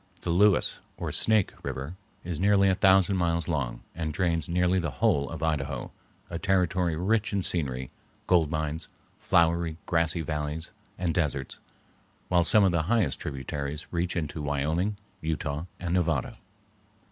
The 0.21 0.31
Lewis, 0.31 0.79
or 0.97 1.11
Snake, 1.11 1.53
River 1.63 1.93
is 2.23 2.39
nearly 2.39 2.69
a 2.69 2.73
thousand 2.73 3.17
miles 3.17 3.47
long 3.47 3.83
and 3.93 4.11
drains 4.11 4.49
nearly 4.49 4.79
the 4.79 4.89
whole 4.97 5.29
of 5.29 5.43
Idaho, 5.43 5.91
a 6.27 6.39
territory 6.39 6.95
rich 6.95 7.31
in 7.33 7.43
scenery, 7.43 7.91
gold 8.25 8.49
mines, 8.49 8.89
flowery, 9.19 9.77
grassy 9.85 10.21
valleys, 10.21 10.71
and 10.97 11.13
deserts, 11.13 11.59
while 12.29 12.43
some 12.43 12.63
of 12.63 12.71
the 12.71 12.81
highest 12.89 13.19
tributaries 13.19 13.85
reach 13.91 14.15
into 14.15 14.41
Wyoming, 14.41 14.97
Utah, 15.21 15.65
and 15.79 15.93
Nevada. 15.93 16.39